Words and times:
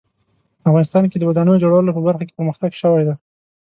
افغانستان 0.69 1.03
کې 1.11 1.17
د 1.19 1.23
ودانیو 1.29 1.61
جوړولو 1.63 1.95
په 1.97 2.01
برخه 2.07 2.23
کې 2.25 2.37
پرمختګ 2.37 2.71
شوی 2.81 3.03
ده 3.07 3.13